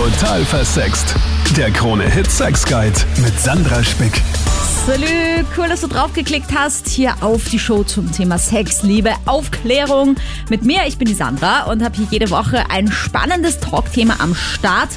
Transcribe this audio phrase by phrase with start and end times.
[0.00, 1.14] Total versext.
[1.58, 4.22] Der Krone Hit Sex Guide mit Sandra Spick.
[4.86, 6.88] Salü, cool, dass du draufgeklickt hast.
[6.88, 10.16] Hier auf die Show zum Thema Sex, Liebe, Aufklärung.
[10.48, 14.34] Mit mir, ich bin die Sandra und habe hier jede Woche ein spannendes Talkthema am
[14.34, 14.88] Start.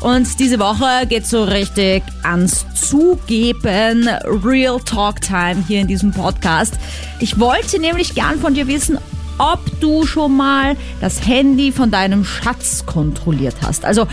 [0.00, 4.08] Und diese Woche geht so richtig ans Zugeben.
[4.42, 6.78] Real Talk Time hier in diesem Podcast.
[7.20, 8.98] Ich wollte nämlich gern von dir wissen,
[9.38, 13.84] ob du schon mal das Handy von deinem Schatz kontrolliert hast.
[13.84, 14.06] Also,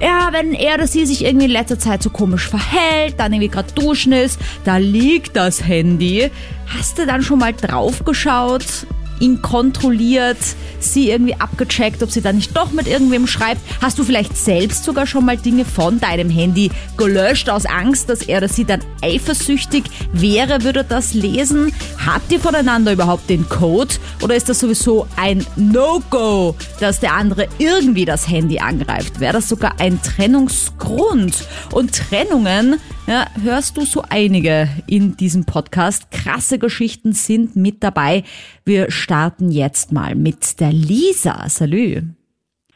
[0.00, 3.50] ja, wenn er oder sie sich irgendwie in letzter Zeit so komisch verhält, dann irgendwie
[3.50, 6.30] gerade duschen ist, da liegt das Handy.
[6.66, 8.86] Hast du dann schon mal draufgeschaut?
[9.20, 10.38] Ihn kontrolliert,
[10.80, 13.60] sie irgendwie abgecheckt, ob sie da nicht doch mit irgendwem schreibt.
[13.80, 18.22] Hast du vielleicht selbst sogar schon mal Dinge von deinem Handy gelöscht aus Angst, dass
[18.22, 21.72] er oder sie dann eifersüchtig wäre, würde das lesen?
[22.04, 27.48] Habt ihr voneinander überhaupt den Code oder ist das sowieso ein No-Go, dass der andere
[27.58, 29.20] irgendwie das Handy angreift?
[29.20, 31.44] Wäre das sogar ein Trennungsgrund?
[31.72, 36.10] Und Trennungen ja, hörst du so einige in diesem Podcast.
[36.10, 38.24] Krasse Geschichten sind mit dabei.
[38.64, 41.48] Wir starten jetzt mal mit der Lisa.
[41.48, 42.02] Salü.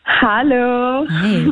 [0.04, 1.06] Hallo.
[1.08, 1.50] Hey.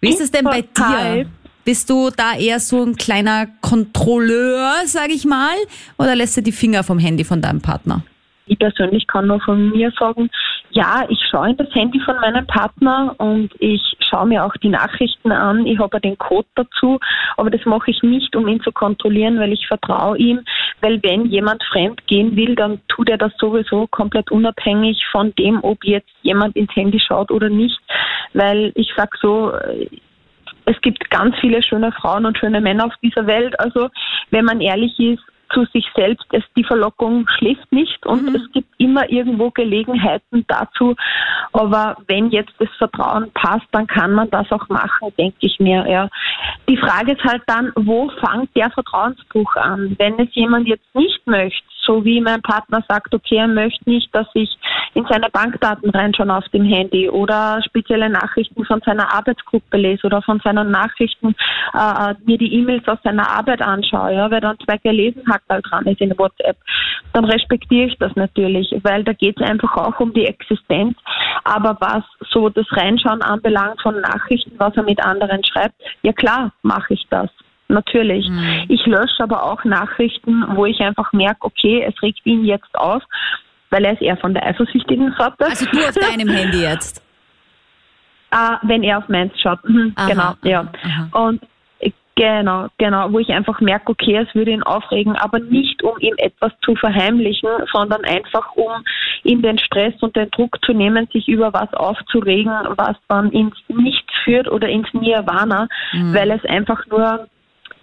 [0.00, 0.68] Wie ist es denn bei dir?
[0.78, 1.26] Hi.
[1.64, 5.56] Bist du da eher so ein kleiner Kontrolleur, sag ich mal,
[5.96, 8.02] oder lässt du die Finger vom Handy von deinem Partner?
[8.46, 10.28] Ich persönlich kann nur von mir sagen,
[10.74, 14.68] ja, ich schaue in das Handy von meinem Partner und ich schaue mir auch die
[14.68, 15.66] Nachrichten an.
[15.66, 16.98] Ich habe den Code dazu,
[17.36, 20.40] aber das mache ich nicht, um ihn zu kontrollieren, weil ich vertraue ihm.
[20.80, 25.62] Weil wenn jemand fremd gehen will, dann tut er das sowieso komplett unabhängig von dem,
[25.62, 27.78] ob jetzt jemand ins Handy schaut oder nicht.
[28.32, 29.52] Weil ich sag so,
[30.66, 33.58] es gibt ganz viele schöne Frauen und schöne Männer auf dieser Welt.
[33.60, 33.90] Also
[34.30, 35.22] wenn man ehrlich ist,
[35.52, 38.34] zu sich selbst, es, die Verlockung schläft nicht und Mhm.
[38.36, 40.94] es gibt immer irgendwo Gelegenheiten dazu.
[41.52, 45.86] Aber wenn jetzt das Vertrauen passt, dann kann man das auch machen, denke ich mir.
[45.88, 46.08] Ja.
[46.68, 49.94] Die Frage ist halt dann, wo fängt der Vertrauensbruch an?
[49.98, 54.14] Wenn es jemand jetzt nicht möchte, so wie mein Partner sagt, okay, er möchte nicht,
[54.14, 54.50] dass ich
[54.94, 60.22] in seine Bankdaten reinschaue auf dem Handy oder spezielle Nachrichten von seiner Arbeitsgruppe lese oder
[60.22, 61.34] von seinen Nachrichten
[61.74, 65.86] äh, mir die E-Mails aus seiner Arbeit anschaue, ja, weil dann zwei gelesen hat dran
[65.86, 66.56] ist in WhatsApp,
[67.12, 70.96] dann respektiere ich das natürlich, weil da geht es einfach auch um die Existenz.
[71.44, 76.52] Aber was so das Reinschauen anbelangt von Nachrichten, was er mit anderen schreibt, ja klar,
[76.62, 77.30] mache ich das.
[77.68, 78.28] Natürlich.
[78.68, 83.02] Ich lösche aber auch Nachrichten, wo ich einfach merke, okay, es regt ihn jetzt auf,
[83.70, 85.46] weil er ist eher von der eifersüchtigen Sorte.
[85.46, 87.02] Also du auf deinem Handy jetzt.
[88.30, 89.60] Ah, wenn er auf meins schaut.
[89.68, 90.68] Mhm, Aha, genau, aha, ja.
[91.12, 91.42] Und
[91.78, 95.96] äh, genau, genau, wo ich einfach merke, okay, es würde ihn aufregen, aber nicht um
[96.00, 98.72] ihm etwas zu verheimlichen, sondern einfach um
[99.22, 103.56] ihm den Stress und den Druck zu nehmen, sich über was aufzuregen, was dann ins
[103.68, 106.14] Nichts führt oder ins Nirvana, Mhm.
[106.14, 107.26] weil es einfach nur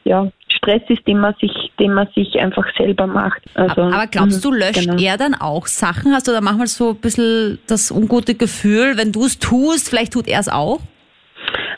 [0.03, 3.41] ja, Stress ist, den man sich, den man sich einfach selber macht.
[3.55, 5.01] Also, Aber glaubst du, mhm, löscht genau.
[5.01, 6.13] er dann auch Sachen?
[6.13, 10.13] Hast du da manchmal so ein bisschen das ungute Gefühl, wenn du es tust, vielleicht
[10.13, 10.79] tut er es auch?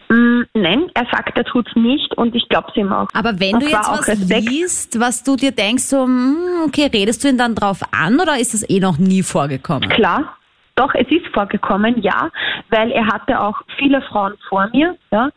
[0.09, 3.07] Mm, Nein, er sagt, er tut's nicht und ich glaube es ihm auch.
[3.13, 4.49] Aber wenn Und du jetzt auch was Respekt.
[4.49, 8.37] liest, was du dir denkst, so, hm, okay, redest du ihn dann drauf an oder
[8.37, 9.89] ist das eh noch nie vorgekommen?
[9.89, 10.37] Klar,
[10.75, 12.29] doch, es ist vorgekommen, ja,
[12.69, 15.29] weil er hatte auch viele Frauen vor mir, ja.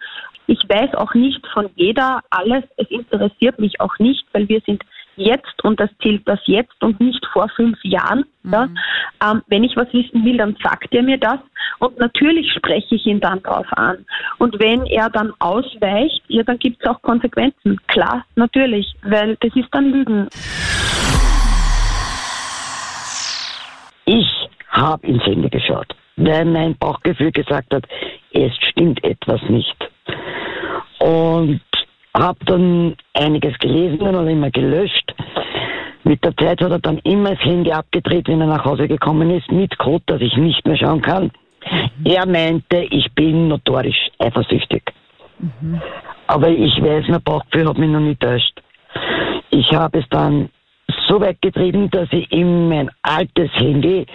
[0.46, 4.82] Ich weiß auch nicht von jeder alles, es interessiert mich auch nicht, weil wir sind
[5.16, 8.24] jetzt und das zählt das jetzt und nicht vor fünf Jahren.
[8.44, 8.68] Ja.
[9.24, 11.38] Ähm, wenn ich was wissen will, dann sagt er mir das
[11.78, 14.04] und natürlich spreche ich ihn dann drauf an.
[14.38, 17.80] Und wenn er dann ausweicht, ja, dann gibt es auch Konsequenzen.
[17.88, 20.28] Klar, natürlich, weil das ist dann Lügen.
[24.04, 24.28] Ich
[24.68, 27.84] habe ins Handy geschaut, weil mein Bauchgefühl gesagt hat,
[28.32, 29.76] es stimmt etwas nicht.
[30.98, 31.60] Und
[32.14, 35.14] habe dann einiges gelesen und immer gelöscht.
[36.04, 39.30] Mit der Zeit hat er dann immer das Handy abgedreht, wenn er nach Hause gekommen
[39.30, 41.30] ist, mit Code, dass ich nicht mehr schauen kann.
[42.04, 44.82] Er meinte, ich bin notorisch eifersüchtig.
[46.28, 48.62] Aber ich weiß, mein Bauchgefühl hat mich noch nicht täuscht.
[49.50, 50.48] Ich habe es dann
[51.08, 54.06] so weit getrieben, dass ich in mein altes Handy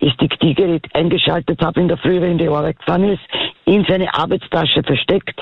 [0.00, 3.22] das Diktiergerät eingeschaltet habe in der Früh, wenn die Arbeit gefahren ist,
[3.64, 5.40] in seine Arbeitstasche versteckt.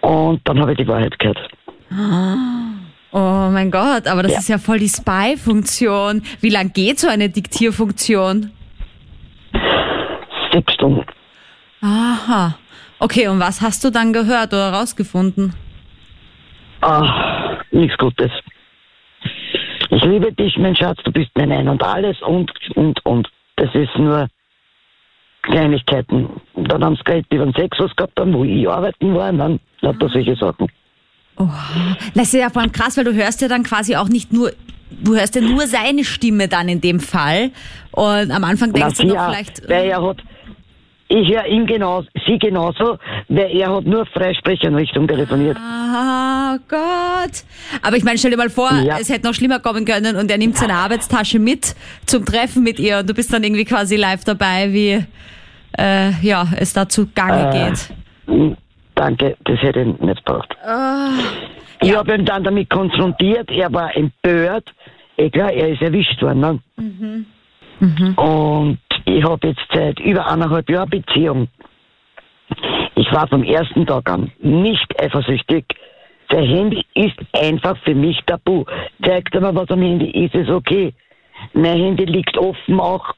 [0.00, 1.38] Und dann habe ich die Wahrheit gehört.
[3.12, 4.38] Oh mein Gott, aber das Ja.
[4.38, 6.22] ist ja voll die Spy-Funktion.
[6.40, 8.50] Wie lang geht so eine Diktierfunktion?
[10.52, 11.04] Sechs Stunden.
[11.82, 12.56] Aha.
[12.98, 15.54] Okay, und was hast du dann gehört oder rausgefunden?
[16.80, 18.30] Ah, nichts Gutes.
[19.94, 23.28] Ich liebe dich, mein Schatz, du bist mein Ein und Alles und, und, und.
[23.56, 24.26] Das ist nur
[25.42, 26.30] Kleinigkeiten.
[26.54, 29.38] Dann haben sie geredet über den Sex, was gehabt haben, wo ich arbeiten war, und
[29.38, 30.66] dann lauter solche Sachen.
[32.14, 34.52] Das ist ja vor allem krass, weil du hörst ja dann quasi auch nicht nur,
[34.90, 37.50] du hörst ja nur seine Stimme dann in dem Fall.
[37.90, 39.68] Und am Anfang denkst Na, du noch auch, vielleicht.
[39.68, 40.22] Weil er hat,
[41.14, 42.98] ich höre ihn genauso, sie genauso,
[43.28, 45.56] weil er hat nur Freisprecheinrichtung telefoniert.
[45.58, 47.44] Ah Gott.
[47.82, 48.98] Aber ich meine, stell dir mal vor, Ja.
[48.98, 51.74] es hätte noch schlimmer kommen können und er nimmt seine Arbeitstasche mit
[52.06, 55.04] zum Treffen mit ihr und du bist dann irgendwie quasi live dabei, wie
[55.78, 58.56] äh, ja, es da zu Gange Äh, geht.
[58.94, 60.54] Danke, das hätte ich nicht gebraucht.
[60.64, 61.08] Ah,
[61.80, 61.98] Ich Ja.
[61.98, 64.72] habe ihn dann damit konfrontiert, er war empört.
[65.16, 66.40] Eh klar, er ist erwischt worden.
[66.40, 66.58] Ne?
[67.80, 68.14] Mhm.
[68.16, 71.48] Und ich habe jetzt seit über eineinhalb Jahren Beziehung.
[72.94, 75.64] Ich war vom ersten Tag an nicht eifersüchtig.
[76.30, 78.64] Sein Handy ist einfach für mich tabu.
[79.04, 80.94] Zeigt mir, was am Handy ist, ist okay.
[81.52, 83.14] Mein Handy liegt offen auch.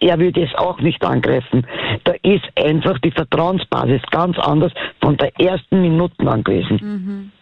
[0.00, 1.66] Er würde es auch nicht angreifen.
[2.04, 7.32] Da ist einfach die Vertrauensbasis ganz anders von der ersten Minute an gewesen.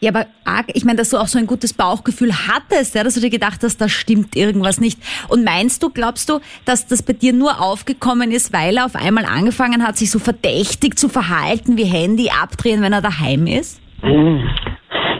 [0.00, 3.14] Ja, aber arg, ich meine, dass du auch so ein gutes Bauchgefühl hattest, ja, dass
[3.14, 4.98] du dir gedacht hast, da stimmt irgendwas nicht.
[5.28, 8.96] Und meinst du, glaubst du, dass das bei dir nur aufgekommen ist, weil er auf
[8.96, 13.80] einmal angefangen hat, sich so verdächtig zu verhalten, wie Handy abdrehen, wenn er daheim ist?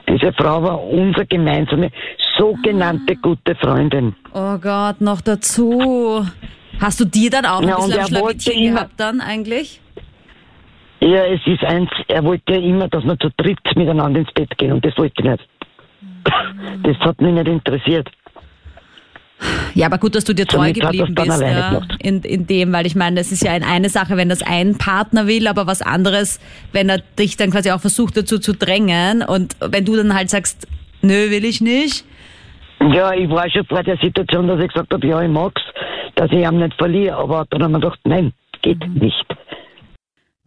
[0.08, 1.90] Diese Frau war unsere gemeinsame
[2.38, 4.14] sogenannte gute Freundin.
[4.32, 6.26] Oh Gott, noch dazu.
[6.80, 9.80] Hast du dir dann auch ein Ja, und bisschen ein wollte Schlawittchen gehabt dann eigentlich?
[11.00, 14.56] Ja, es ist eins, er wollte ja immer, dass wir zu dritt miteinander ins Bett
[14.58, 15.48] gehen und das wollte ich nicht.
[16.82, 18.08] Das hat mich nicht interessiert.
[19.74, 21.96] Ja, aber gut, dass du dir treu Damit geblieben bist, alleine ja, gemacht.
[22.00, 25.26] in, in dem, weil ich meine, es ist ja eine Sache, wenn das ein Partner
[25.26, 26.40] will, aber was anderes,
[26.72, 30.28] wenn er dich dann quasi auch versucht dazu zu drängen und wenn du dann halt
[30.28, 30.68] sagst,
[31.00, 32.04] nö, will ich nicht.
[32.92, 35.62] Ja, ich war schon vor der Situation, dass ich gesagt habe, ja, ich mag's,
[36.16, 38.32] dass ich ihn nicht verliere, aber dann haben wir gedacht, nein,
[38.62, 39.26] geht nicht.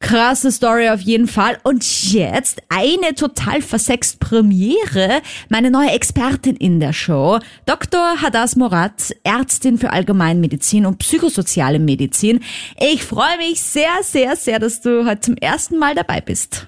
[0.03, 1.57] Krasse Story auf jeden Fall.
[1.63, 5.21] Und jetzt eine total versext Premiere.
[5.47, 7.39] Meine neue Expertin in der Show.
[7.65, 8.21] Dr.
[8.21, 12.44] Hadas Morat, Ärztin für Allgemeinmedizin und psychosoziale Medizin.
[12.77, 16.67] Ich freue mich sehr, sehr, sehr, dass du heute zum ersten Mal dabei bist.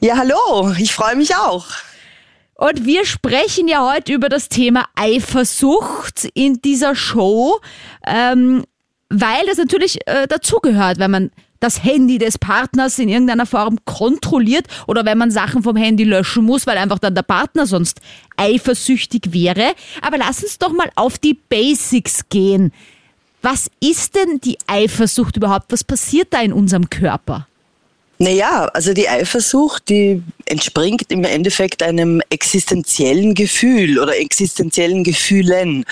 [0.00, 1.66] Ja, hallo, ich freue mich auch.
[2.54, 7.60] Und wir sprechen ja heute über das Thema Eifersucht in dieser Show,
[8.06, 8.64] ähm,
[9.10, 11.30] weil das natürlich äh, dazugehört, wenn man
[11.60, 16.44] das Handy des Partners in irgendeiner Form kontrolliert oder wenn man Sachen vom Handy löschen
[16.44, 18.00] muss, weil einfach dann der Partner sonst
[18.36, 19.74] eifersüchtig wäre.
[20.02, 22.72] Aber lass uns doch mal auf die Basics gehen.
[23.42, 25.72] Was ist denn die Eifersucht überhaupt?
[25.72, 27.46] Was passiert da in unserem Körper?
[28.22, 35.86] Naja, also die Eifersucht, die entspringt im Endeffekt einem existenziellen Gefühl oder existenziellen Gefühlen,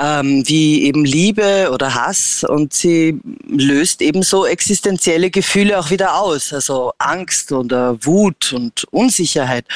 [0.00, 6.52] ähm, wie eben Liebe oder Hass und sie löst ebenso existenzielle Gefühle auch wieder aus,
[6.52, 9.66] also Angst oder Wut und Unsicherheit.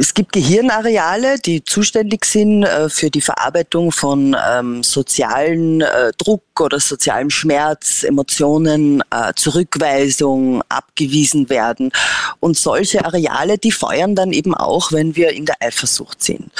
[0.00, 6.58] Es gibt Gehirnareale, die zuständig sind äh, für die Verarbeitung von ähm, sozialen äh, Druck
[6.58, 11.92] oder sozialem Schmerz, Emotionen, äh, Zurückweisung, abgewiesen werden.
[12.40, 16.50] Und solche Areale, die feuern dann eben auch, wenn wir in der Eifersucht sind.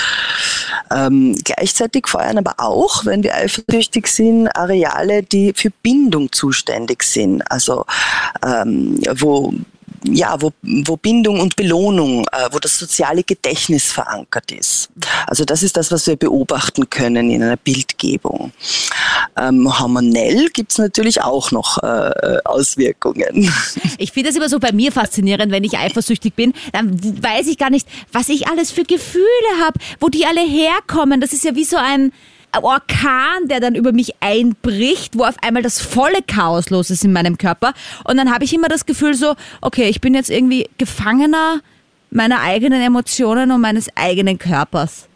[0.95, 7.41] Ähm, gleichzeitig feuern aber auch, wenn wir eifersüchtig sind, Areale, die für Bindung zuständig sind.
[7.51, 7.87] Also
[8.45, 9.55] ähm, wo
[10.05, 14.89] ja, wo, wo Bindung und Belohnung, äh, wo das soziale Gedächtnis verankert ist.
[15.27, 18.53] Also das ist das, was wir beobachten können in einer Bildgebung.
[19.37, 23.53] Ähm, hormonell gibt's natürlich auch noch äh, Auswirkungen.
[23.99, 27.59] Ich finde es immer so bei mir faszinierend, wenn ich eifersüchtig bin, dann weiß ich
[27.59, 29.25] gar nicht, was ich alles für Gefühle
[29.63, 31.21] habe, wo die alle herkommen.
[31.21, 32.13] Das ist ja wie so ein
[32.61, 37.13] Orkan, der dann über mich einbricht, wo auf einmal das volle Chaos los ist in
[37.13, 37.73] meinem Körper.
[38.05, 41.61] Und dann habe ich immer das Gefühl so, okay, ich bin jetzt irgendwie Gefangener
[42.11, 45.07] meiner eigenen Emotionen und meines eigenen Körpers.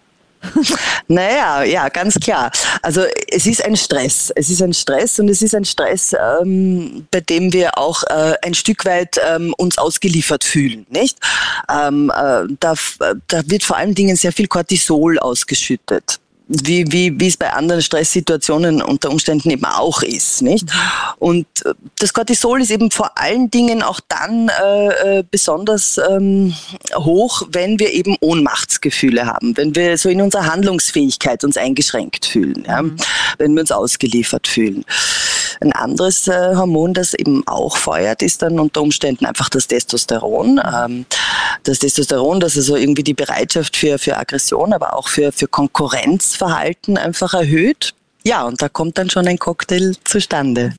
[1.08, 2.50] Naja, ja, ganz klar.
[2.82, 4.32] Also es ist ein Stress.
[4.34, 8.34] Es ist ein Stress und es ist ein Stress, ähm, bei dem wir auch äh,
[8.42, 11.18] ein Stück weit ähm, uns ausgeliefert fühlen, nicht?
[11.70, 12.74] Ähm, äh, da,
[13.28, 16.20] da wird vor allen Dingen sehr viel Cortisol ausgeschüttet.
[16.46, 20.68] Wie, wie, wie es bei anderen Stresssituationen unter Umständen eben auch ist, nicht?
[21.18, 26.54] Und äh, das Cortisol ist eben vor allen Dingen auch dann äh, äh, besonders ähm,
[26.94, 32.64] hoch, wenn wir eben Ohnmachtsgefühle haben, wenn wir so in unserer Handlungsfähigkeit uns eingeschränkt fühlen,
[32.66, 32.82] ja?
[33.38, 34.84] wenn wir uns ausgeliefert fühlen.
[35.60, 40.60] Ein anderes äh, Hormon, das eben auch feuert, ist dann unter Umständen einfach das Testosteron.
[40.62, 41.06] Ähm,
[41.64, 46.97] das Testosteron, das also irgendwie die Bereitschaft für, für Aggression, aber auch für, für Konkurrenzverhalten
[46.97, 47.94] einfach erhöht.
[48.26, 50.75] Ja, und da kommt dann schon ein Cocktail zustande.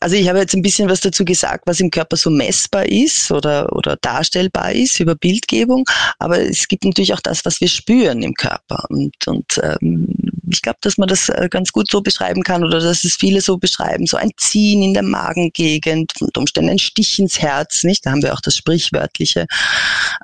[0.00, 3.30] Also ich habe jetzt ein bisschen was dazu gesagt, was im Körper so messbar ist
[3.30, 5.84] oder, oder darstellbar ist über Bildgebung,
[6.18, 8.84] aber es gibt natürlich auch das, was wir spüren im Körper.
[8.88, 10.08] Und, und ähm,
[10.50, 13.40] ich glaube, dass man das äh, ganz gut so beschreiben kann oder dass es viele
[13.40, 18.04] so beschreiben, so ein Ziehen in der Magengegend, unter Umständen ein Stich ins Herz, nicht?
[18.06, 19.46] Da haben wir auch das Sprichwörtliche,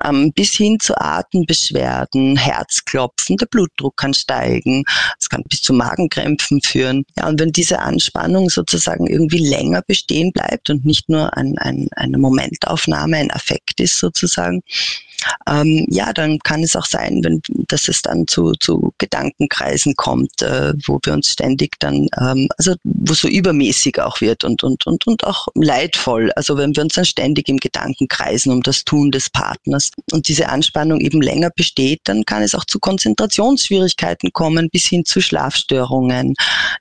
[0.03, 4.83] ähm, bis hin zu Atembeschwerden, Herzklopfen, der Blutdruck kann steigen,
[5.19, 7.05] es kann bis zu Magenkrämpfen führen.
[7.17, 11.87] Ja, und wenn diese Anspannung sozusagen irgendwie länger bestehen bleibt und nicht nur ein, ein,
[11.95, 14.61] eine Momentaufnahme, ein Affekt ist sozusagen,
[15.49, 20.41] ähm, ja, dann kann es auch sein, wenn, dass es dann zu, zu Gedankenkreisen kommt,
[20.41, 24.85] äh, wo wir uns ständig dann, ähm, also wo so übermäßig auch wird und, und,
[24.85, 26.31] und, und auch leidvoll.
[26.35, 30.27] Also wenn wir uns dann ständig im Gedanken kreisen um das Tun des Partners und
[30.27, 35.21] diese Anspannung eben länger besteht, dann kann es auch zu Konzentrationsschwierigkeiten kommen, bis hin zu
[35.21, 36.35] Schlafstörungen.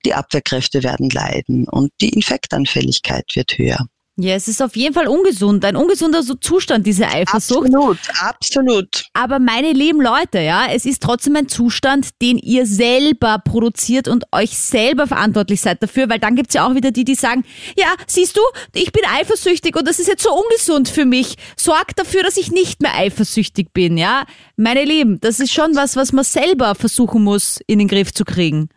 [0.04, 3.86] Die Abwehrkräfte werden leiden und die Infektanfälligkeit wird höher.
[4.16, 7.66] Ja, es ist auf jeden Fall ungesund, ein ungesunder Zustand, diese Eifersucht.
[7.66, 9.04] Absolut, absolut.
[9.12, 14.24] Aber meine lieben Leute, ja, es ist trotzdem ein Zustand, den ihr selber produziert und
[14.30, 17.44] euch selber verantwortlich seid dafür, weil dann gibt's ja auch wieder die, die sagen,
[17.76, 18.40] ja, siehst du,
[18.72, 21.34] ich bin eifersüchtig und das ist jetzt so ungesund für mich.
[21.56, 24.26] Sorgt dafür, dass ich nicht mehr eifersüchtig bin, ja.
[24.56, 28.24] Meine Lieben, das ist schon was, was man selber versuchen muss, in den Griff zu
[28.24, 28.68] kriegen.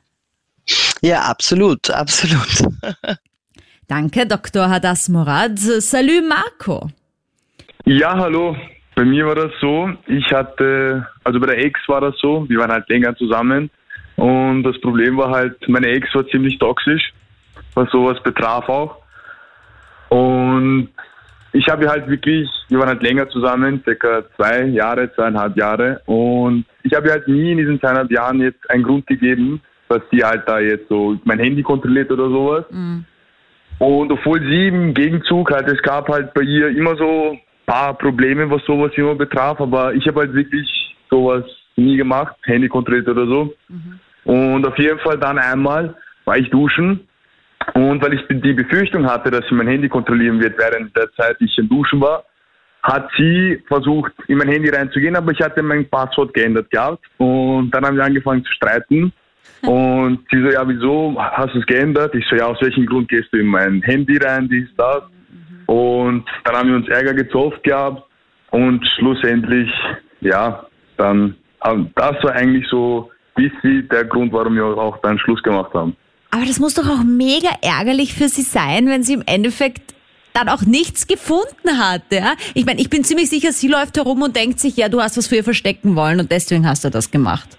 [1.03, 2.63] Ja, absolut, absolut.
[3.89, 4.69] Danke, Dr.
[4.69, 5.57] Hadas Morad.
[5.59, 6.89] Salut, Marco.
[7.85, 8.53] Ja, hallo.
[8.95, 12.59] Bei mir war das so, ich hatte, also bei der Ex war das so, wir
[12.59, 13.69] waren halt länger zusammen
[14.17, 17.13] und das Problem war halt, meine Ex war ziemlich toxisch,
[17.75, 18.97] was sowas betraf auch.
[20.09, 20.89] Und
[21.53, 26.65] ich habe halt wirklich, wir waren halt länger zusammen, circa zwei Jahre, zweieinhalb Jahre und
[26.83, 30.43] ich habe halt nie in diesen zweieinhalb Jahren jetzt einen Grund gegeben, dass sie halt
[30.45, 32.65] da jetzt so mein Handy kontrolliert oder sowas.
[32.69, 33.05] Mhm.
[33.79, 37.93] Und obwohl sie im Gegenzug halt, es gab halt bei ihr immer so ein paar
[37.93, 41.43] Probleme, was sowas immer betraf, aber ich habe halt wirklich sowas
[41.75, 43.53] nie gemacht, Handy kontrolliert oder so.
[43.69, 43.99] Mhm.
[44.23, 47.07] Und auf jeden Fall dann einmal war ich duschen
[47.73, 51.37] und weil ich die Befürchtung hatte, dass sie mein Handy kontrollieren wird, während der Zeit
[51.39, 52.23] ich im Duschen war,
[52.83, 57.69] hat sie versucht, in mein Handy reinzugehen, aber ich hatte mein Passwort geändert gehabt und
[57.71, 59.13] dann haben wir angefangen zu streiten
[59.61, 62.13] und sie so, ja, wieso hast du es geändert?
[62.15, 65.03] Ich so, ja, aus welchem Grund gehst du in mein Handy rein, dies, das.
[65.65, 68.03] Und dann haben wir uns Ärger gezofft gehabt
[68.51, 69.69] und schlussendlich,
[70.21, 70.65] ja,
[70.97, 71.35] dann,
[71.95, 75.95] das war eigentlich so ein bisschen der Grund, warum wir auch dann Schluss gemacht haben.
[76.31, 79.95] Aber das muss doch auch mega ärgerlich für sie sein, wenn sie im Endeffekt
[80.33, 82.35] dann auch nichts gefunden hat, ja?
[82.53, 85.17] Ich meine, ich bin ziemlich sicher, sie läuft herum und denkt sich, ja, du hast
[85.17, 87.57] was für ihr verstecken wollen und deswegen hast du das gemacht.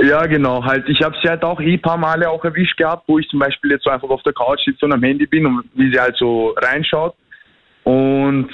[0.00, 0.64] Ja, genau.
[0.64, 3.28] Halt, ich habe sie halt auch eh ein paar Male auch erwischt gehabt, wo ich
[3.28, 5.90] zum Beispiel jetzt so einfach auf der Couch sitze und am Handy bin und wie
[5.92, 7.14] sie halt so reinschaut.
[7.82, 8.48] Und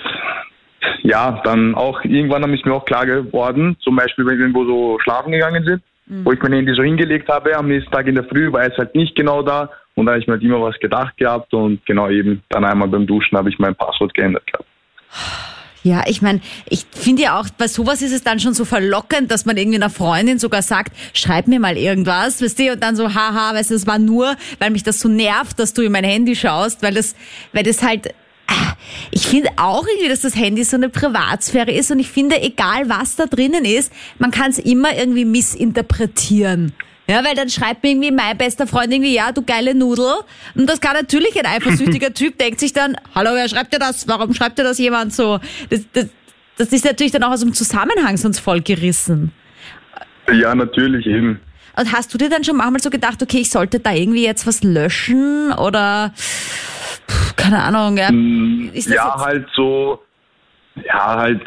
[1.02, 4.98] ja, dann auch irgendwann ist mir auch klar geworden, zum Beispiel, wenn wir irgendwo so
[5.00, 6.24] schlafen gegangen sind, mhm.
[6.24, 8.76] wo ich mein Handy so hingelegt habe, am nächsten Tag in der Früh war es
[8.78, 9.70] halt nicht genau da.
[9.96, 12.88] Und da habe ich mir halt immer was gedacht gehabt und genau eben dann einmal
[12.88, 14.68] beim Duschen habe ich mein Passwort geändert gehabt.
[15.84, 19.30] Ja, ich meine, ich finde ja auch, bei sowas ist es dann schon so verlockend,
[19.30, 22.96] dass man irgendwie einer Freundin sogar sagt, schreib mir mal irgendwas, weißt du, und dann
[22.96, 25.92] so, haha, weißt du, es war nur, weil mich das so nervt, dass du in
[25.92, 27.14] mein Handy schaust, weil das,
[27.52, 28.14] weil das halt,
[28.46, 28.72] ah,
[29.10, 32.88] ich finde auch irgendwie, dass das Handy so eine Privatsphäre ist und ich finde, egal
[32.88, 36.72] was da drinnen ist, man kann es immer irgendwie missinterpretieren.
[37.06, 40.14] Ja, weil dann schreibt mir irgendwie mein bester Freund irgendwie, ja, du geile Nudel.
[40.54, 44.08] Und das kann natürlich ein eifersüchtiger Typ, denkt sich dann, hallo, wer schreibt dir das?
[44.08, 45.38] Warum schreibt dir das jemand so?
[45.68, 46.06] Das, das,
[46.56, 49.32] das ist natürlich dann auch aus dem Zusammenhang sonst voll gerissen.
[50.32, 51.40] Ja, natürlich eben.
[51.76, 54.46] Und hast du dir dann schon manchmal so gedacht, okay, ich sollte da irgendwie jetzt
[54.46, 56.14] was löschen oder
[57.36, 58.10] keine Ahnung, ja?
[58.10, 60.00] Mm, ja, halt so,
[60.82, 61.42] ja, halt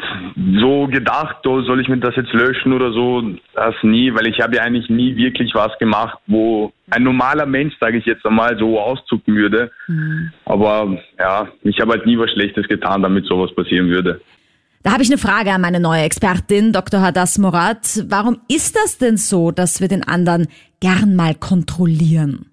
[0.58, 3.22] so gedacht, oh, soll ich mir das jetzt löschen oder so,
[3.54, 7.74] das nie, weil ich habe ja eigentlich nie wirklich was gemacht, wo ein normaler Mensch,
[7.78, 9.70] sage ich jetzt einmal, so auszucken würde.
[9.86, 10.32] Mhm.
[10.46, 14.20] Aber ja, ich habe halt nie was Schlechtes getan, damit sowas passieren würde.
[14.82, 17.00] Da habe ich eine Frage an meine neue Expertin, Dr.
[17.02, 18.04] Hadas Morat.
[18.08, 20.46] Warum ist das denn so, dass wir den anderen
[20.80, 22.46] gern mal kontrollieren?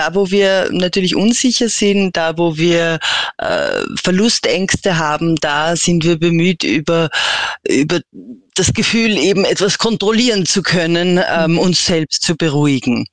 [0.00, 2.98] Da, wo wir natürlich unsicher sind, da, wo wir
[3.36, 7.10] äh, Verlustängste haben, da sind wir bemüht, über,
[7.68, 8.00] über
[8.54, 13.06] das Gefühl, eben etwas kontrollieren zu können, ähm, uns selbst zu beruhigen.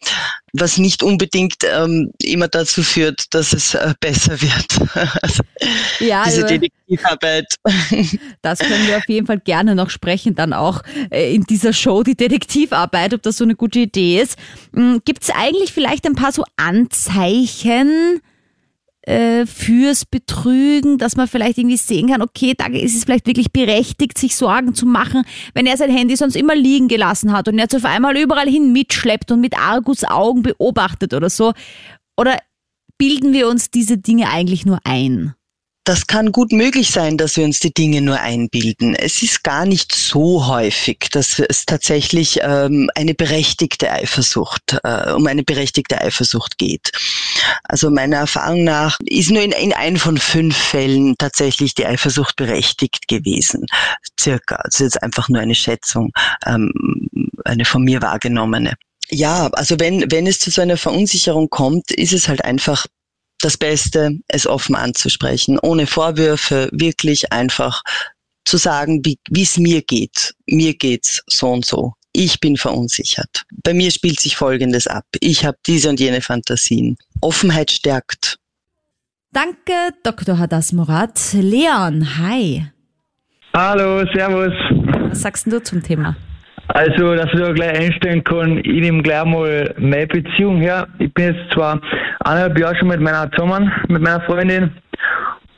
[0.54, 4.98] Was nicht unbedingt ähm, immer dazu führt, dass es äh, besser wird.
[5.22, 5.44] also
[6.00, 6.46] ja, diese
[6.88, 7.56] Detektivarbeit.
[8.42, 12.04] Das können wir auf jeden Fall gerne noch sprechen, dann auch äh, in dieser Show,
[12.04, 14.38] die Detektivarbeit, ob das so eine gute Idee ist.
[15.06, 18.22] Gibt es eigentlich vielleicht ein paar so Anzeichen
[19.08, 23.52] äh, fürs Betrügen, dass man vielleicht irgendwie sehen kann, okay, da ist es vielleicht wirklich
[23.52, 27.58] berechtigt, sich Sorgen zu machen, wenn er sein Handy sonst immer liegen gelassen hat und
[27.58, 31.54] jetzt auf einmal überall hin mitschleppt und mit Argusaugen beobachtet oder so.
[32.18, 32.38] Oder
[32.98, 35.37] bilden wir uns diese Dinge eigentlich nur ein?
[35.88, 38.94] Das kann gut möglich sein, dass wir uns die Dinge nur einbilden.
[38.94, 45.26] Es ist gar nicht so häufig, dass es tatsächlich ähm, eine berechtigte Eifersucht, äh, um
[45.28, 46.92] eine berechtigte Eifersucht geht.
[47.64, 52.36] Also meiner Erfahrung nach ist nur in, in ein von fünf Fällen tatsächlich die Eifersucht
[52.36, 53.66] berechtigt gewesen.
[54.20, 54.56] Circa.
[54.56, 56.12] Also jetzt einfach nur eine Schätzung,
[56.46, 56.74] ähm,
[57.46, 58.74] eine von mir wahrgenommene.
[59.10, 62.88] Ja, also wenn, wenn es zu so einer Verunsicherung kommt, ist es halt einfach
[63.40, 67.84] das Beste, es offen anzusprechen, ohne Vorwürfe, wirklich einfach
[68.46, 70.34] zu sagen, wie es mir geht.
[70.46, 71.94] Mir geht's so und so.
[72.14, 73.44] Ich bin verunsichert.
[73.64, 75.06] Bei mir spielt sich Folgendes ab.
[75.20, 76.98] Ich habe diese und jene Fantasien.
[77.22, 78.40] Offenheit stärkt.
[79.32, 80.40] Danke, Dr.
[80.40, 81.20] Hadas Murat.
[81.34, 82.66] Leon, hi.
[83.54, 84.54] Hallo, servus.
[85.10, 86.16] Was sagst du zum Thema?
[86.70, 90.88] Also, dass ich da gleich einstellen kann, ich nehme gleich mal meine Beziehung her.
[91.00, 91.80] Ich bin jetzt zwar
[92.20, 94.72] eineinhalb Jahre schon mit meiner zusammen, mit meiner Freundin.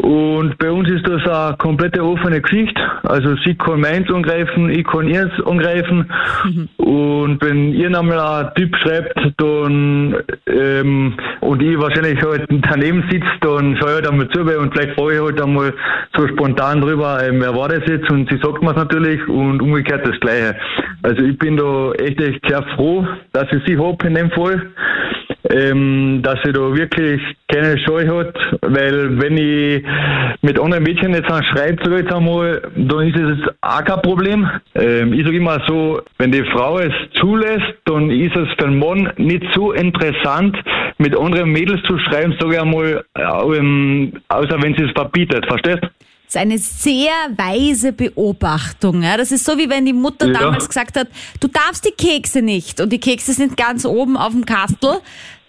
[0.01, 2.81] Und bei uns ist das eine komplette offene Geschichte.
[3.03, 6.09] Also sie kann meins angreifen, ich kann ihrs angreifen.
[6.45, 6.69] Mhm.
[6.77, 10.15] Und wenn ihr nochmal ein Typ schreibt, dann
[10.47, 14.97] ähm, und ich wahrscheinlich halt daneben sitzt, dann schaue ich halt einmal zu und vielleicht
[14.97, 15.73] frage ich halt einmal
[16.15, 18.09] so spontan drüber, ähm, wer war das jetzt?
[18.09, 20.55] Und sie sagt mir natürlich und umgekehrt das Gleiche.
[21.03, 24.61] Also ich bin da echt, echt sehr froh, dass ich sie habe in dem Fall
[25.50, 29.84] ähm, dass sie da wirklich keine Scheu hat, weil wenn ich
[30.41, 34.50] mit anderen Mädchen jetzt schreibe, sag jetzt einmal, dann ist es auch kein Problem.
[34.75, 38.79] Ähm, ich sage immer so, wenn die Frau es zulässt, dann ist es für den
[38.79, 40.58] Mann nicht so interessant,
[40.98, 45.84] mit anderen Mädels zu schreiben, sage ich einmal, ähm, außer wenn sie es verbietet, verstehst?
[46.29, 49.01] Das ist eine sehr weise Beobachtung.
[49.01, 49.17] Ja?
[49.17, 50.34] Das ist so, wie wenn die Mutter ja.
[50.34, 51.08] damals gesagt hat,
[51.39, 54.99] du darfst die Kekse nicht und die Kekse sind ganz oben auf dem Kastel.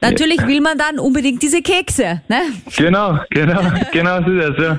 [0.00, 2.22] Natürlich will man dann unbedingt diese Kekse.
[2.28, 2.40] Ne?
[2.78, 3.61] Genau, genau,
[3.92, 4.78] genau so ist es, ja.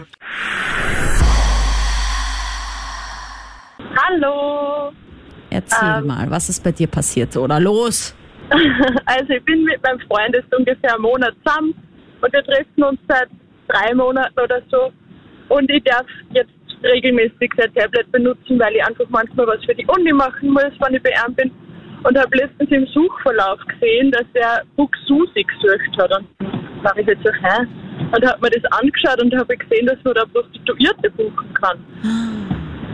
[3.96, 4.92] Hallo.
[5.52, 8.16] Erzähl ähm, mal, was ist bei dir passiert oder los?
[9.06, 11.76] Also ich bin mit meinem Freund jetzt ungefähr einen Monat zusammen
[12.22, 13.30] und wir treffen uns seit
[13.68, 14.92] drei Monaten oder so
[15.52, 16.50] und ich darf jetzt
[16.84, 20.96] regelmäßig sein Tablet benutzen, weil ich einfach manchmal was für die Uni machen muss, wenn
[20.96, 21.52] ich bei ihm bin.
[22.04, 26.12] Und habe letztens im Suchverlauf gesehen, dass er Buxusi gesucht hat.
[26.18, 26.28] Und
[26.84, 27.68] war ich jetzt so, hä?
[28.16, 31.78] Und habe mir das angeschaut und habe gesehen, dass man da Prostituierte buchen kann.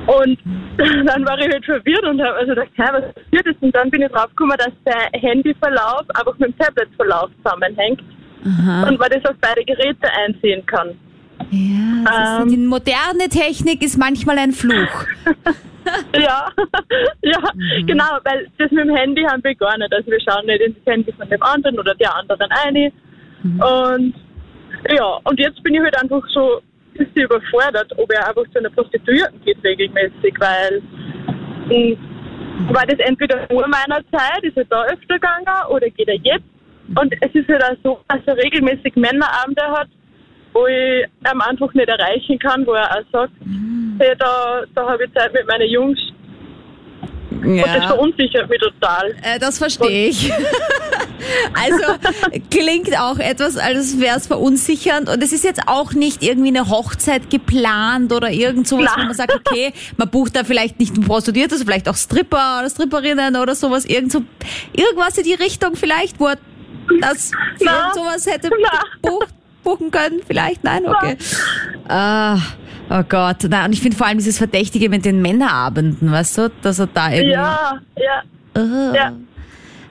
[0.07, 0.39] Und
[1.07, 3.61] dann war ich halt verwirrt und habe also gedacht, hä, was passiert ist?
[3.61, 8.01] Und dann bin ich draufgekommen, dass der Handyverlauf einfach mit dem Tabletverlauf zusammenhängt.
[8.45, 8.89] Aha.
[8.89, 10.97] Und man das auf beide Geräte einsehen kann.
[11.51, 15.05] Ja, ähm, die moderne Technik ist manchmal ein Fluch.
[16.13, 16.51] ja,
[17.21, 17.87] ja, mhm.
[17.87, 19.93] genau, weil das mit dem Handy haben wir gar nicht.
[19.93, 22.91] Also wir schauen nicht ins Handy von dem anderen oder der anderen eine.
[23.43, 23.61] Mhm.
[23.61, 24.13] Und
[24.89, 28.59] ja, und jetzt bin ich halt einfach so ein bisschen überfordert, ob er einfach zu
[28.59, 30.81] einer Prostituierten geht regelmäßig, weil,
[31.69, 31.97] hm,
[32.73, 36.45] war das entweder vor meiner Zeit, ist er da öfter gegangen oder geht er jetzt?
[36.95, 39.89] Und es ist halt auch so, dass er regelmäßig Männerabende hat,
[40.57, 43.95] wo ich am einfach nicht erreichen kann, wo er auch sagt, mhm.
[43.99, 45.99] hey, da, da habe ich Zeit mit meinen Jungs.
[47.43, 47.63] Ja.
[47.63, 49.15] Und das verunsichert mich total.
[49.21, 50.31] Äh, das verstehe ich.
[51.53, 51.83] also
[52.49, 55.07] klingt auch etwas, als wäre es verunsichernd.
[55.07, 59.13] Und es ist jetzt auch nicht irgendwie eine Hochzeit geplant oder irgend sowas, wo man
[59.13, 63.53] sagt, okay, man bucht da vielleicht nicht ein Prostituiertes, vielleicht auch Stripper oder Stripperinnen oder
[63.53, 63.85] sowas.
[63.85, 64.23] Irgend so,
[64.73, 66.37] irgendwas in die Richtung vielleicht, wo er
[67.01, 67.31] das
[67.93, 69.36] sowas hätte gebucht
[69.67, 70.21] buchen können?
[70.25, 70.63] Vielleicht?
[70.63, 70.87] Nein?
[70.87, 71.17] Okay.
[71.89, 72.37] Ah,
[72.89, 73.37] oh Gott.
[73.49, 76.87] Na, und ich finde vor allem dieses Verdächtige mit den Männerabenden, weißt du, dass er
[76.87, 77.31] da irgendwie...
[77.31, 78.61] Ja, ja.
[78.61, 78.95] Uh.
[78.95, 79.13] ja.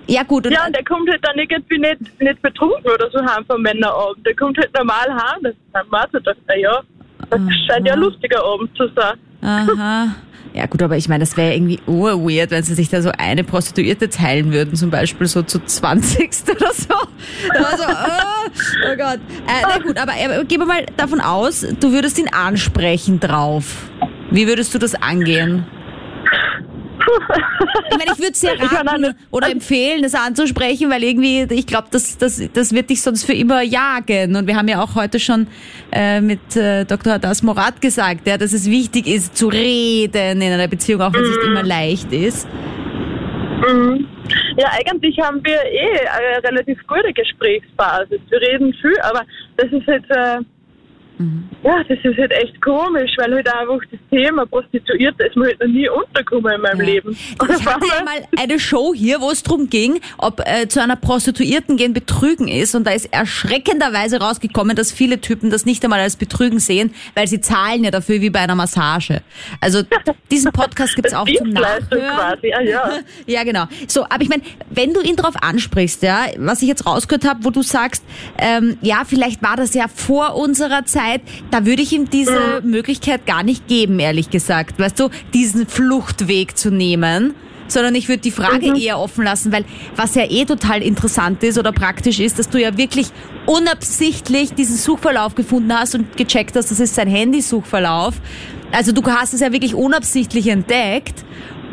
[0.08, 0.46] Ja, gut.
[0.46, 3.60] Und ja, und der kommt halt dann irgendwie nicht, nicht betrunken oder so heim vom
[3.60, 4.24] Männerabend.
[4.24, 5.42] Der kommt halt normal heim.
[5.42, 6.80] Das ist dann dass, ja,
[7.28, 9.18] das scheint ja ein lustiger Abend zu sein.
[9.42, 10.14] Aha.
[10.54, 13.44] Ja gut, aber ich meine, das wäre irgendwie urweird, wenn sie sich da so eine
[13.44, 16.30] Prostituierte teilen würden, zum Beispiel so zu 20.
[16.50, 16.94] oder so.
[17.52, 19.20] Also, oh, oh Gott.
[19.46, 23.90] Äh, na gut, aber äh, gehen wir mal davon aus, du würdest ihn ansprechen drauf.
[24.30, 25.66] Wie würdest du das angehen?
[27.90, 31.66] Ich meine, ich würde es dir auch raten oder empfehlen, das anzusprechen, weil irgendwie, ich
[31.66, 34.36] glaube, das, das, das wird dich sonst für immer jagen.
[34.36, 35.46] Und wir haben ja auch heute schon
[35.92, 37.14] äh, mit äh, Dr.
[37.14, 41.22] Hadas Morat gesagt, ja, dass es wichtig ist, zu reden in einer Beziehung, auch wenn
[41.22, 42.48] es nicht immer leicht ist.
[43.56, 44.06] Mhm.
[44.58, 48.20] Ja, eigentlich haben wir eh eine relativ gute Gesprächsbasis.
[48.28, 49.22] Wir reden viel, aber
[49.56, 50.38] das ist jetzt, äh,
[51.62, 55.60] ja, das ist halt echt komisch, weil halt einfach das Thema Prostituierte ist mir halt
[55.60, 56.86] noch nie untergekommen in meinem Ja.
[56.86, 57.10] Leben.
[57.12, 60.96] Ich hatte ja mal eine Show hier, wo es darum ging, ob äh, zu einer
[60.96, 62.74] Prostituierten gehen Betrügen ist.
[62.74, 67.26] Und da ist erschreckenderweise rausgekommen, dass viele Typen das nicht einmal als Betrügen sehen, weil
[67.26, 69.22] sie zahlen ja dafür wie bei einer Massage.
[69.60, 69.82] Also
[70.30, 71.88] diesen Podcast gibt's Das auch zum Nachhören.
[72.16, 72.90] quasi, ah, ja.
[73.26, 73.64] Ja, genau.
[73.86, 77.44] So, aber ich meine, wenn du ihn darauf ansprichst, ja, was ich jetzt rausgehört habe,
[77.44, 78.04] wo du sagst,
[78.38, 81.05] ähm, ja, vielleicht war das ja vor unserer Zeit,
[81.50, 84.78] da würde ich ihm diese Möglichkeit gar nicht geben, ehrlich gesagt.
[84.78, 87.34] Weißt du, diesen Fluchtweg zu nehmen.
[87.68, 89.64] Sondern ich würde die Frage eher offen lassen, weil
[89.96, 93.08] was ja eh total interessant ist oder praktisch ist, dass du ja wirklich
[93.46, 98.14] unabsichtlich diesen Suchverlauf gefunden hast und gecheckt hast, das ist sein Handysuchverlauf.
[98.70, 101.24] Also du hast es ja wirklich unabsichtlich entdeckt.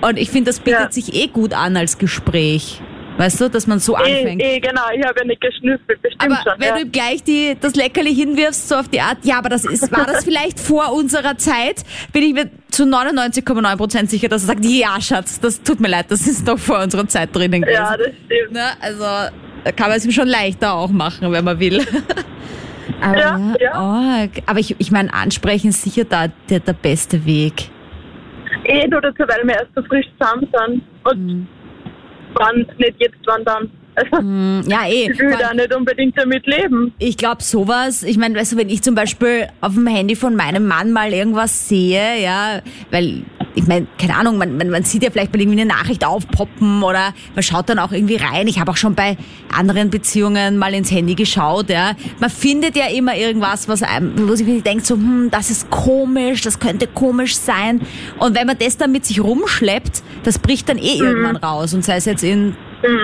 [0.01, 0.91] Und ich finde, das bietet Ja.
[0.91, 2.81] sich eh gut an als Gespräch.
[3.17, 4.41] Weißt du, dass man so Eh, anfängt.
[4.41, 6.53] eh, genau, ich habe ja nicht geschnüffelt, bestimmt aber schon.
[6.59, 6.83] wenn ja.
[6.83, 10.05] du gleich die, das Leckerli hinwirfst, so auf die Art, ja, aber das ist, war
[10.05, 14.65] das vielleicht vor unserer Zeit, bin ich mir zu 99,9 Prozent sicher, dass er sagt,
[14.65, 17.75] ja, Schatz, das tut mir leid, das ist doch vor unserer Zeit drinnen gewesen.
[17.75, 18.51] ja, das stimmt.
[18.51, 18.65] Ne?
[18.81, 19.03] Also,
[19.63, 21.81] da kann man es ihm schon leichter auch machen, wenn man will.
[23.01, 23.71] aber Ja, ja.
[23.73, 24.31] arg.
[24.47, 27.69] aber ich, ich meine, ansprechen ist sicher da der, der beste Weg.
[28.65, 30.81] Eh nur dazu, weil wir erst so frisch zusammen sind.
[31.03, 31.47] Und Mhm.
[32.35, 33.69] Wann, nicht jetzt, wann dann.
[33.95, 35.07] Also, Mm, Ja, eh.
[35.11, 36.93] ich will da nicht unbedingt damit leben.
[36.97, 40.35] Ich glaube sowas, ich meine, weißt du, wenn ich zum Beispiel auf dem Handy von
[40.35, 43.21] meinem Mann mal irgendwas sehe, ja, weil,
[43.55, 46.83] ich meine, keine Ahnung, man, man, man sieht ja vielleicht mal irgendwie eine Nachricht aufpoppen
[46.83, 48.47] oder man schaut dann auch irgendwie rein.
[48.47, 49.17] Ich habe auch schon bei
[49.55, 51.93] anderen Beziehungen mal ins Handy geschaut, ja.
[52.19, 56.41] Man findet ja immer irgendwas, was einem, wo sich denkt so, hm, das ist komisch,
[56.41, 57.81] das könnte komisch sein.
[58.19, 61.73] Und wenn man das dann mit sich rumschleppt, das bricht dann eh irgendwann raus.
[61.73, 62.55] Und sei es jetzt in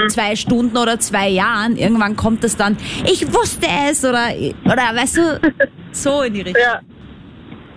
[0.10, 4.30] zwei Stunden oder zwei Jahren, irgendwann kommt es dann, ich wusste es oder,
[4.66, 5.40] oder weißt du,
[5.92, 6.62] so in die Richtung.
[6.62, 6.82] Ja,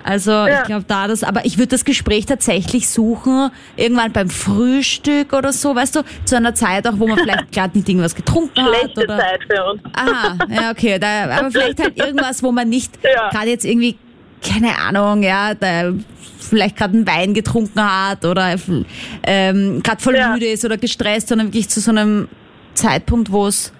[0.04, 0.60] Also Ja.
[0.60, 5.52] ich glaube da das, aber ich würde das Gespräch tatsächlich suchen, irgendwann beim Frühstück oder
[5.52, 8.68] so, weißt du, zu einer Zeit auch, wo man vielleicht gerade nicht irgendwas getrunken hat
[8.68, 9.18] schlechte oder.
[9.18, 9.82] Zeit für uns.
[9.94, 10.98] Aha, ja, okay.
[10.98, 13.28] Da, aber vielleicht halt irgendwas, wo man nicht Ja.
[13.30, 13.96] gerade jetzt irgendwie,
[14.46, 15.92] keine Ahnung, ja, da
[16.40, 18.56] vielleicht gerade einen Wein getrunken hat oder
[19.24, 20.32] ähm, gerade voll Ja.
[20.34, 22.28] müde ist oder gestresst, sondern wirklich zu so einem
[22.74, 23.72] Zeitpunkt, wo es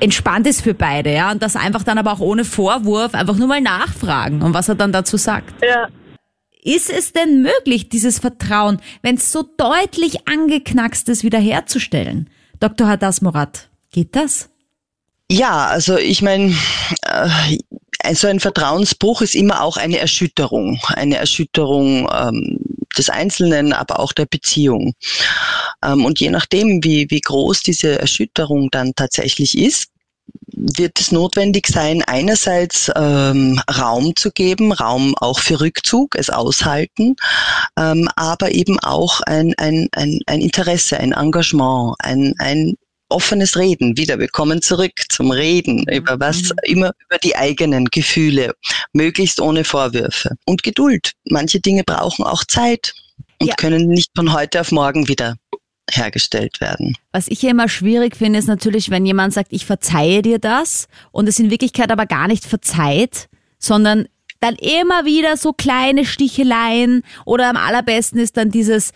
[0.00, 3.48] entspannt ist für beide, ja, und das einfach dann aber auch ohne Vorwurf einfach nur
[3.48, 5.54] mal nachfragen und was er dann dazu sagt.
[5.62, 5.88] Ja.
[6.62, 12.30] Ist es denn möglich, dieses Vertrauen, wenn es so deutlich angeknackst ist, wiederherzustellen?
[12.58, 12.88] Dr.
[12.88, 14.48] Hadas Morat, geht das?
[15.30, 16.54] Ja, also ich meine,
[17.02, 22.58] äh, so ein Vertrauensbruch ist immer auch eine Erschütterung, eine Erschütterung ähm,
[22.94, 24.94] des Einzelnen, aber auch der Beziehung.
[25.84, 29.88] Ähm, und je nachdem, wie, wie groß diese Erschütterung dann tatsächlich ist,
[30.56, 37.16] wird es notwendig sein, einerseits ähm, Raum zu geben, Raum auch für Rückzug, es aushalten,
[37.78, 42.74] ähm, aber eben auch ein, ein, ein, ein Interesse, ein Engagement, ein, ein
[43.14, 43.96] offenes Reden.
[43.96, 48.54] Wieder, wir kommen zurück zum Reden über was, immer über die eigenen Gefühle,
[48.92, 50.36] möglichst ohne Vorwürfe.
[50.44, 51.12] Und Geduld.
[51.30, 52.94] Manche Dinge brauchen auch Zeit
[53.40, 53.54] und Ja.
[53.54, 55.36] können nicht von heute auf morgen wieder
[55.90, 56.96] hergestellt werden.
[57.12, 60.88] Was ich ja immer schwierig finde, ist natürlich, wenn jemand sagt, ich verzeihe dir das
[61.12, 64.06] und es in Wirklichkeit aber gar nicht verzeiht, sondern
[64.40, 68.92] dann immer wieder so kleine Sticheleien oder am allerbesten ist dann dieses,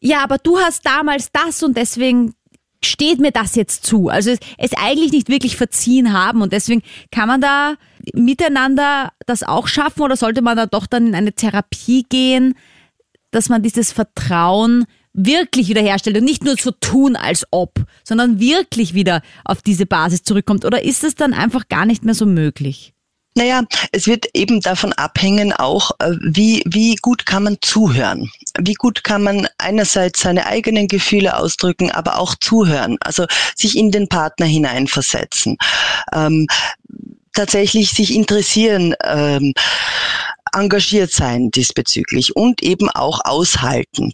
[0.00, 2.34] ja, aber du hast damals das und deswegen
[2.82, 4.08] steht mir das jetzt zu.
[4.08, 7.74] Also es, es eigentlich nicht wirklich verziehen haben und deswegen kann man da
[8.14, 12.54] miteinander das auch schaffen oder sollte man da doch dann in eine Therapie gehen,
[13.30, 18.94] dass man dieses Vertrauen wirklich wiederherstellt und nicht nur so tun, als ob, sondern wirklich
[18.94, 20.64] wieder auf diese Basis zurückkommt?
[20.64, 22.94] Oder ist es dann einfach gar nicht mehr so möglich?
[23.36, 23.62] Naja,
[23.92, 28.30] es wird eben davon abhängen auch, äh, wie, wie gut kann man zuhören.
[28.58, 32.96] Wie gut kann man einerseits seine eigenen Gefühle ausdrücken, aber auch zuhören.
[33.00, 35.56] Also sich in den Partner hineinversetzen.
[36.12, 36.46] Ähm,
[37.32, 39.54] tatsächlich sich interessieren, ähm,
[40.52, 44.10] engagiert sein diesbezüglich und eben auch aushalten,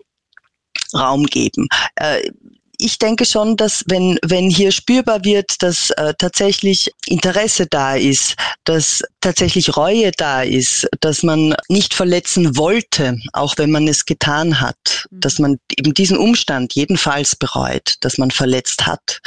[0.92, 1.68] Raum geben.
[1.96, 2.30] Äh,
[2.78, 8.34] ich denke schon, dass wenn, wenn hier spürbar wird, dass äh, tatsächlich Interesse da ist,
[8.64, 14.60] dass tatsächlich Reue da ist, dass man nicht verletzen wollte, auch wenn man es getan
[14.60, 15.20] hat, mhm.
[15.20, 19.20] dass man eben diesen Umstand jedenfalls bereut, dass man verletzt hat.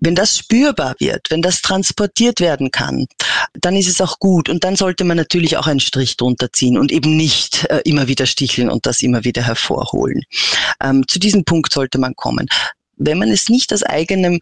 [0.00, 3.06] Wenn das spürbar wird, wenn das transportiert werden kann,
[3.54, 4.48] dann ist es auch gut.
[4.48, 8.08] Und dann sollte man natürlich auch einen Strich drunter ziehen und eben nicht äh, immer
[8.08, 10.22] wieder sticheln und das immer wieder hervorholen.
[10.82, 12.48] Ähm, zu diesem Punkt sollte man kommen
[13.04, 14.38] wenn man es nicht aus eigenem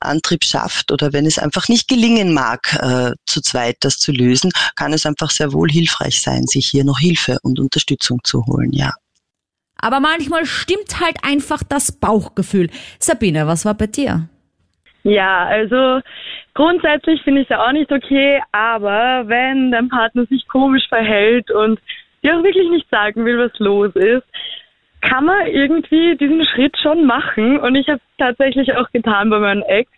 [0.00, 4.50] Antrieb schafft oder wenn es einfach nicht gelingen mag, äh, zu zweit das zu lösen,
[4.76, 8.72] kann es einfach sehr wohl hilfreich sein, sich hier noch Hilfe und Unterstützung zu holen,
[8.72, 8.92] ja.
[9.76, 12.70] Aber manchmal stimmt halt einfach das Bauchgefühl.
[13.00, 14.28] Sabine, was war bei dir?
[15.04, 16.00] Ja, also
[16.54, 21.50] grundsätzlich finde ich es ja auch nicht okay, aber wenn dein Partner sich komisch verhält
[21.50, 21.78] und
[22.22, 24.24] dir auch wirklich nicht sagen will, was los ist,
[25.02, 27.58] kann man irgendwie diesen Schritt schon machen.
[27.60, 29.90] Und ich habe es tatsächlich auch getan bei meinem Ex,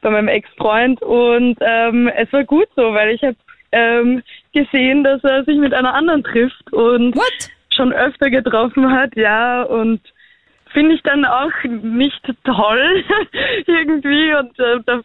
[0.00, 1.00] bei meinem Ex-Freund.
[1.02, 3.36] Und ähm, es war gut so, weil ich habe
[3.70, 7.50] ähm, gesehen, dass er sich mit einer anderen trifft und What?
[7.70, 9.62] schon öfter getroffen hat, ja.
[9.62, 10.00] Und
[10.74, 13.04] finde ich dann auch nicht toll
[13.66, 14.34] irgendwie.
[14.34, 15.00] Und äh, da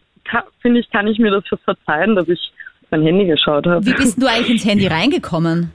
[0.60, 2.52] finde ich, kann ich mir das verzeihen, dass ich
[2.90, 3.86] mein Handy geschaut habe.
[3.86, 5.72] Wie bist du eigentlich ins Handy reingekommen?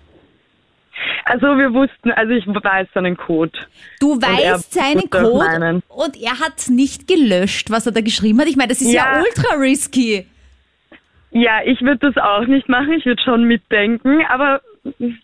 [1.26, 3.52] Also wir wussten, also ich weiß seinen Code.
[4.00, 8.48] Du weißt seinen Code und er hat nicht gelöscht, was er da geschrieben hat.
[8.48, 10.28] Ich meine, das ist ja, ja ultra risky.
[11.32, 12.94] Ja, ich würde das auch nicht machen.
[12.94, 14.62] Ich würde schon mitdenken, aber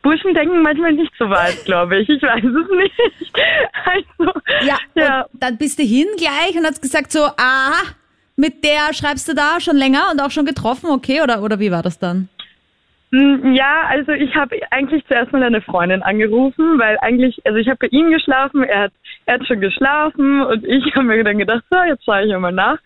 [0.02, 2.10] Burschen denken manchmal nicht so weit, glaube ich.
[2.10, 2.93] Ich weiß es nicht.
[3.84, 4.32] Also,
[4.65, 5.26] ja, ja.
[5.34, 7.95] dann bist du hin gleich und hast gesagt so, aha,
[8.36, 11.21] mit der schreibst du da schon länger und auch schon getroffen, okay?
[11.21, 12.30] Oder, oder wie war das dann?
[13.12, 17.67] Hm, ja, also ich habe eigentlich zuerst mal eine Freundin angerufen, weil eigentlich, also ich
[17.67, 18.93] habe bei ihm geschlafen, er hat,
[19.26, 22.52] er hat schon geschlafen und ich habe mir dann gedacht, so, jetzt schaue ich mal
[22.52, 22.80] nach.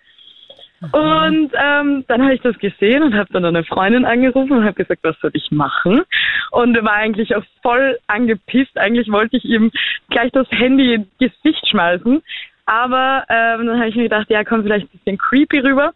[0.81, 4.73] Und ähm, dann habe ich das gesehen und habe dann eine Freundin angerufen und habe
[4.73, 6.03] gesagt, was soll ich machen?
[6.51, 8.77] Und war eigentlich auch voll angepisst.
[8.77, 9.71] Eigentlich wollte ich ihm
[10.09, 12.21] gleich das Handy ins Gesicht schmeißen.
[12.65, 15.93] Aber ähm, dann habe ich mir gedacht, ja, komm vielleicht ein bisschen creepy rüber.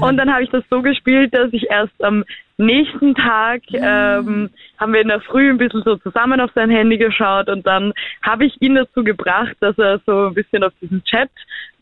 [0.00, 2.24] Und dann habe ich das so gespielt, dass ich erst am
[2.56, 6.98] nächsten Tag ähm, haben wir in der Früh ein bisschen so zusammen auf sein Handy
[6.98, 11.02] geschaut und dann habe ich ihn dazu gebracht, dass er so ein bisschen auf diesen
[11.04, 11.30] Chat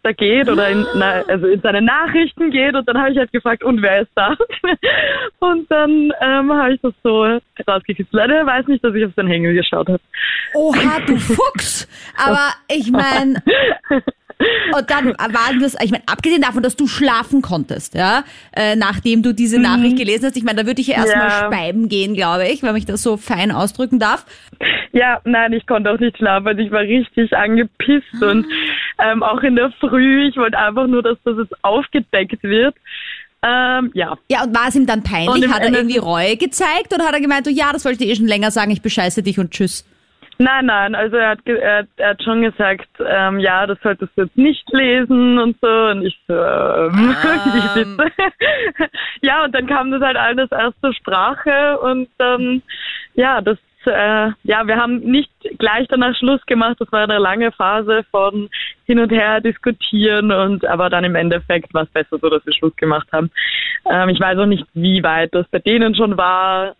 [0.02, 3.32] da geht oder in, na, also in seine Nachrichten geht und dann habe ich halt
[3.32, 4.34] gefragt, und wer ist da?
[5.38, 8.30] und dann ähm, habe ich das so rausgekitzelt.
[8.30, 10.00] Er weiß nicht, dass ich auf sein Handy geschaut habe.
[10.54, 11.88] Oha, du Fuchs!
[12.16, 13.42] Aber ich meine,
[14.76, 19.22] Und dann war das, ich meine, abgesehen davon, dass du schlafen konntest, ja, äh, nachdem
[19.22, 19.64] du diese mhm.
[19.64, 21.46] Nachricht gelesen hast, ich meine, da würde ich ja erstmal ja.
[21.46, 24.24] speiben gehen, glaube ich, wenn ich das so fein ausdrücken darf.
[24.92, 26.58] Ja, nein, ich konnte auch nicht schlafen.
[26.58, 28.30] Ich war richtig angepisst ah.
[28.30, 28.46] und
[28.98, 32.74] ähm, auch in der Früh, ich wollte einfach nur, dass das jetzt aufgedeckt wird.
[33.44, 34.16] Ähm, ja.
[34.30, 35.48] Ja, und war es ihm dann peinlich?
[35.48, 38.16] Hat er irgendwie Reue gezeigt oder hat er gemeint, oh ja, das wollte ich eh
[38.16, 39.84] schon länger sagen, ich bescheiße dich und tschüss?
[40.38, 44.22] Nein, nein, also er hat, er, er hat schon gesagt, ähm, ja, das solltest du
[44.22, 45.68] jetzt nicht lesen und so.
[45.68, 47.14] Und ich so, ähm,
[47.74, 48.12] bitte.
[49.22, 52.62] ja, und dann kam das halt alles erst zur Sprache und ähm,
[53.14, 56.76] ja, das äh, ja, wir haben nicht gleich danach Schluss gemacht.
[56.78, 58.48] Das war eine lange Phase von
[58.86, 62.52] hin und her diskutieren und aber dann im Endeffekt war es besser so, dass wir
[62.52, 63.30] Schluss gemacht haben.
[63.90, 66.76] Ähm, ich weiß auch nicht, wie weit das bei denen schon war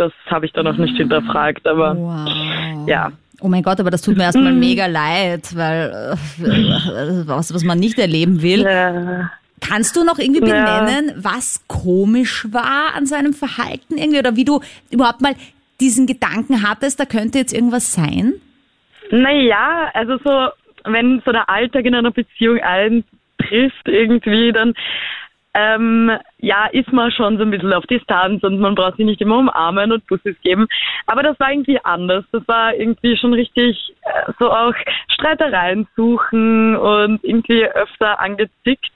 [0.00, 2.88] das habe ich dann noch nicht hinterfragt, aber wow.
[2.88, 3.12] ja.
[3.42, 7.78] Oh mein Gott, aber das tut mir erstmal mega leid, weil äh, was, was man
[7.78, 8.62] nicht erleben will.
[8.62, 9.30] Ja.
[9.60, 11.14] Kannst du noch irgendwie benennen, ja.
[11.16, 14.60] was komisch war an seinem Verhalten irgendwie oder wie du
[14.90, 15.34] überhaupt mal
[15.80, 18.34] diesen Gedanken hattest, da könnte jetzt irgendwas sein?
[19.10, 20.48] Naja, also so,
[20.90, 24.74] wenn so der Alltag in einer Beziehung eintrifft irgendwie, dann
[25.54, 29.20] ähm, ja, ist man schon so ein bisschen auf Distanz und man braucht sich nicht
[29.20, 30.68] immer umarmen und Busses geben.
[31.06, 32.24] Aber das war irgendwie anders.
[32.30, 34.74] Das war irgendwie schon richtig äh, so auch
[35.08, 38.92] Streitereien suchen und irgendwie öfter angezickt.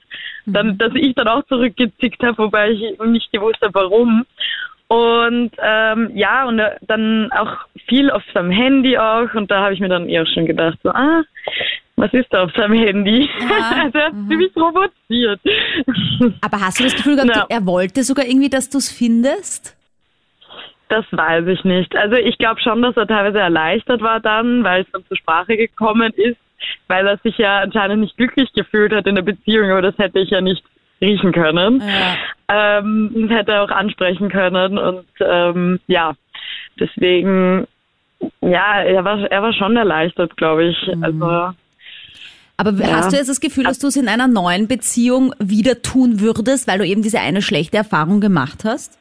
[0.47, 0.79] Dann, mhm.
[0.79, 4.25] dass ich dann auch zurückgezickt habe, wobei ich nicht gewusst habe, warum.
[4.95, 9.35] Und ähm, ja, und äh, dann auch viel auf seinem Handy auch.
[9.35, 11.23] Und da habe ich mir dann eher schon gedacht, so, ah,
[11.97, 13.29] was ist da auf seinem Handy?
[13.41, 13.83] Ja.
[13.83, 14.29] also er hat mhm.
[14.29, 15.41] ziemlich provoziert.
[16.43, 17.47] Aber hast du das Gefühl gehabt, ja.
[17.49, 19.77] er wollte sogar irgendwie, dass du es findest?
[20.89, 21.97] Das weiß ich nicht.
[21.97, 25.57] Also ich glaube schon, dass er teilweise erleichtert war dann, weil es dann zur Sprache
[25.57, 26.39] gekommen ist,
[26.87, 30.21] weil er sich ja anscheinend nicht glücklich gefühlt hat in der Beziehung, aber das hätte
[30.21, 30.63] ich ja nicht
[31.01, 31.81] riechen können.
[31.81, 32.17] Ja.
[32.79, 36.13] Ähm, hätte er auch ansprechen können und ähm, ja,
[36.79, 37.67] deswegen,
[38.41, 40.77] ja, er war, er war schon erleichtert, glaube ich.
[40.95, 41.05] Mhm.
[41.05, 41.55] Also
[42.57, 42.97] Aber Ja.
[42.97, 46.69] hast du jetzt das Gefühl, dass du es in einer neuen Beziehung wieder tun würdest,
[46.69, 48.99] weil du eben diese eine schlechte Erfahrung gemacht hast?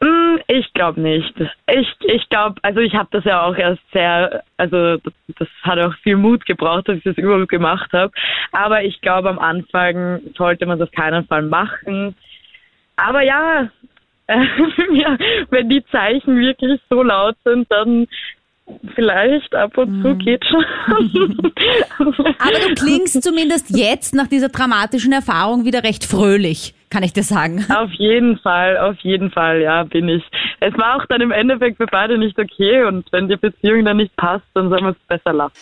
[0.00, 1.34] Mm, Ich glaube nicht.
[1.70, 5.94] Ich, ich glaube, also ich habe das ja auch erst sehr, also das, hat auch
[6.02, 8.12] viel Mut gebraucht, dass ich das überhaupt gemacht habe.
[8.52, 12.14] Aber ich glaube, am Anfang sollte man das auf keinen Fall machen.
[12.96, 13.70] Aber ja,
[14.26, 14.44] äh,
[14.92, 15.16] ja,
[15.50, 18.06] wenn die Zeichen wirklich so laut sind, dann
[18.94, 20.64] vielleicht ab und zu geht schon.
[22.38, 27.22] Aber du klingst zumindest jetzt nach dieser dramatischen Erfahrung wieder recht fröhlich, kann ich dir
[27.22, 27.64] sagen.
[27.70, 30.24] Auf jeden Fall, auf jeden Fall, ja, bin ich.
[30.60, 33.96] Es war auch dann im Endeffekt für beide nicht okay und wenn die Beziehung dann
[33.96, 35.54] nicht passt, dann soll man es besser lassen.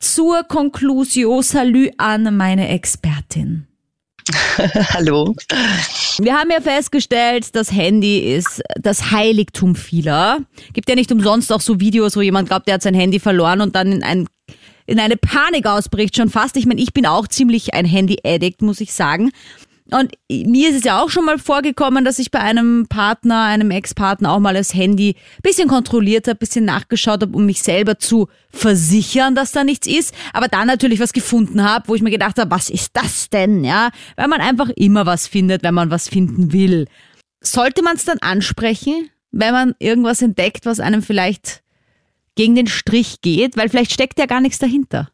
[0.00, 3.66] Zur Conclusio, Salü an meine Expertin.
[4.94, 5.34] Hallo.
[6.18, 10.38] Wir haben ja festgestellt, das Handy ist das Heiligtum vieler.
[10.72, 13.60] Gibt ja nicht umsonst auch so Videos, wo jemand glaubt, der hat sein Handy verloren
[13.60, 14.28] und dann in, ein,
[14.86, 16.56] in eine Panik ausbricht schon fast.
[16.56, 19.32] Ich meine, ich bin auch ziemlich ein Handy-Addict, muss ich sagen.
[19.90, 23.70] Und mir ist es ja auch schon mal vorgekommen, dass ich bei einem Partner, einem
[23.70, 28.28] Ex-Partner auch mal das Handy bisschen kontrolliert habe, bisschen nachgeschaut habe, um mich selber zu
[28.50, 30.14] versichern, dass da nichts ist.
[30.32, 33.64] Aber dann natürlich was gefunden habe, wo ich mir gedacht habe, was ist das denn?
[33.64, 36.86] Ja, weil man einfach immer was findet, wenn man was finden will.
[37.42, 41.61] Sollte man es dann ansprechen, wenn man irgendwas entdeckt, was einem vielleicht
[42.34, 43.56] gegen den Strich geht?
[43.56, 45.10] Weil vielleicht steckt ja gar nichts dahinter.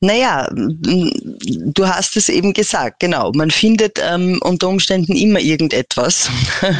[0.00, 3.32] Naja, du hast es eben gesagt, genau.
[3.34, 6.30] Man findet ähm, unter Umständen immer irgendetwas.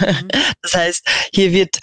[0.63, 1.79] Das heißt, hier wird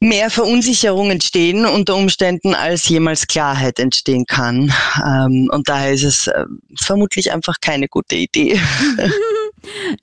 [0.00, 4.72] mehr Verunsicherung entstehen unter Umständen, als jemals Klarheit entstehen kann.
[5.04, 6.44] Ähm, und daher ist es äh,
[6.80, 8.60] vermutlich einfach keine gute Idee.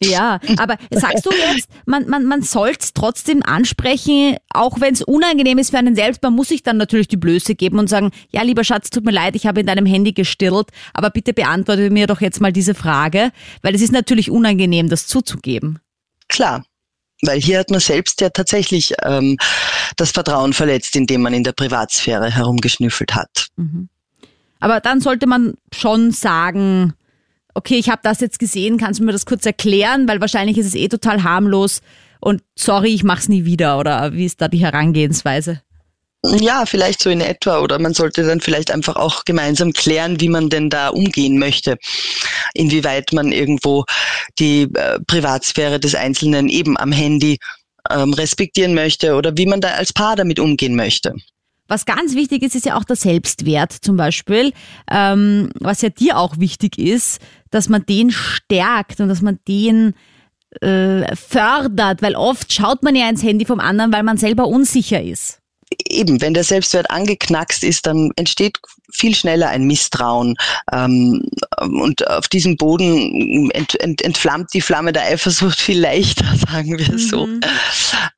[0.01, 5.01] Ja, aber sagst du jetzt, man, man, man soll es trotzdem ansprechen, auch wenn es
[5.01, 8.11] unangenehm ist für einen selbst, man muss sich dann natürlich die Blöße geben und sagen,
[8.31, 11.89] ja, lieber Schatz, tut mir leid, ich habe in deinem Handy gestirrt, aber bitte beantworte
[11.89, 15.79] mir doch jetzt mal diese Frage, weil es ist natürlich unangenehm, das zuzugeben.
[16.27, 16.65] Klar.
[17.21, 19.37] Weil hier hat man selbst ja tatsächlich ähm,
[19.95, 23.47] das Vertrauen verletzt, indem man in der Privatsphäre herumgeschnüffelt hat.
[24.59, 26.93] Aber dann sollte man schon sagen,
[27.55, 30.67] okay, ich habe das jetzt gesehen, kannst du mir das kurz erklären, weil wahrscheinlich ist
[30.67, 31.81] es eh total harmlos
[32.19, 35.61] und sorry, ich mach's nie wieder oder wie ist da die Herangehensweise?
[36.39, 37.59] Ja, vielleicht so in etwa.
[37.59, 41.77] Oder man sollte dann vielleicht einfach auch gemeinsam klären, wie man denn da umgehen möchte.
[42.55, 43.85] Inwieweit man irgendwo
[44.39, 47.37] die äh, Privatsphäre des Einzelnen eben am Handy
[47.91, 51.13] ähm, respektieren möchte oder wie man da als Paar damit umgehen möchte.
[51.67, 54.53] Was ganz wichtig ist, ist ja auch der Selbstwert zum Beispiel,
[54.91, 59.95] ähm, was ja dir auch wichtig ist, dass man den stärkt und dass man den
[60.61, 65.01] äh, fördert, weil oft schaut man ja ins Handy vom anderen, weil man selber unsicher
[65.01, 65.41] ist.
[65.87, 68.59] Eben, wenn der Selbstwert angeknackst ist, dann entsteht
[68.91, 70.35] viel schneller ein Misstrauen.
[70.71, 71.27] Ähm,
[71.59, 76.99] und auf diesem Boden ent, ent, entflammt die Flamme der Eifersucht viel leichter, sagen wir
[76.99, 77.27] so.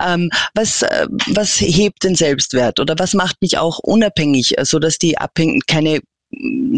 [0.05, 4.97] Ähm, was, äh, was hebt den Selbstwert oder was macht mich auch unabhängig, so dass
[4.97, 6.01] die abhäng keine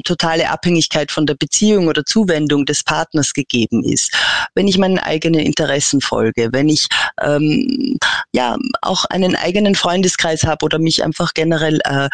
[0.04, 4.14] totale Abhängigkeit von der Beziehung oder Zuwendung des Partners gegeben ist,
[4.56, 6.88] wenn ich meinen eigenen Interessen folge, wenn ich
[7.22, 7.98] ähm,
[8.32, 12.10] ja auch einen eigenen Freundeskreis habe oder mich einfach generell äh,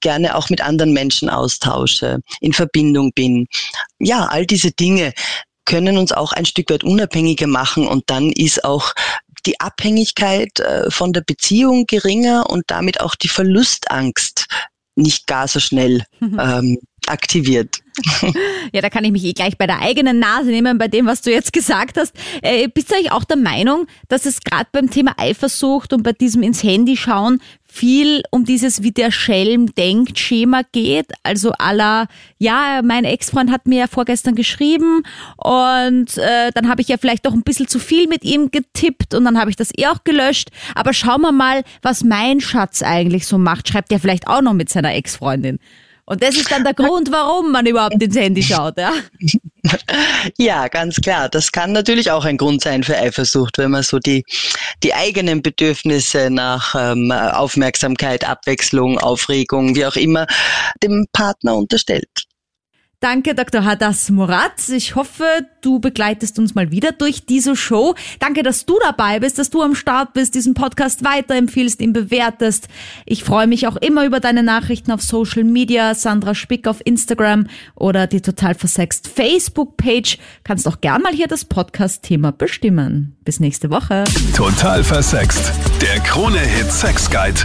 [0.00, 3.46] gerne auch mit anderen Menschen austausche, in Verbindung bin.
[3.98, 5.12] Ja, all diese Dinge
[5.64, 8.94] können uns auch ein Stück weit unabhängiger machen und dann ist auch
[9.46, 14.46] die Abhängigkeit äh, von der Beziehung geringer und damit auch die Verlustangst
[14.98, 17.80] nicht gar so schnell ähm, aktiviert.
[18.70, 21.22] Ja, da kann ich mich eh gleich bei der eigenen Nase nehmen, bei dem, was
[21.22, 22.14] du jetzt gesagt hast.
[22.42, 26.12] Äh, bist du eigentlich auch der Meinung, dass es gerade beim Thema Eifersucht und bei
[26.12, 31.06] diesem ins Handy schauen viel um dieses wie der Schelm denkt Schema geht?
[31.22, 35.02] Also aller, ja, mein Ex-Freund hat mir ja vorgestern geschrieben
[35.36, 39.14] und äh, dann habe ich ja vielleicht doch ein bisschen zu viel mit ihm getippt
[39.14, 40.48] und dann habe ich das eh auch gelöscht.
[40.74, 43.68] Aber schauen wir mal, was mein Schatz eigentlich so macht.
[43.68, 45.58] Schreibt er vielleicht auch noch mit seiner Ex-Freundin.
[46.08, 48.92] Und das ist dann der Grund, warum man überhaupt ins Handy schaut, ja?
[50.38, 51.28] Ja, ganz klar.
[51.28, 54.24] Das kann natürlich auch ein Grund sein für Eifersucht, wenn man so die,
[54.82, 60.26] die eigenen Bedürfnisse nach ähm, Aufmerksamkeit, Abwechslung, Aufregung, wie auch immer,
[60.82, 62.27] dem Partner unterstellt.
[63.00, 63.64] Danke, Dr.
[63.64, 64.68] Hadas Murat.
[64.70, 65.24] Ich hoffe,
[65.60, 67.94] du begleitest uns mal wieder durch diese Show.
[68.18, 72.66] Danke, dass du dabei bist, dass du am Start bist, diesen Podcast weiterempfiehlst, ihn bewertest.
[73.06, 77.46] Ich freue mich auch immer über deine Nachrichten auf Social Media, Sandra Spick auf Instagram
[77.76, 80.18] oder die total versext Facebook-Page.
[80.42, 83.16] Kannst auch gern mal hier das Podcast-Thema bestimmen.
[83.24, 84.04] Bis nächste Woche.
[84.34, 85.52] Total versext.
[85.80, 87.42] Der Krone-Hit Sex Guide.